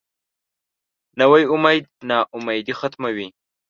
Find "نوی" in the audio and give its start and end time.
1.19-1.43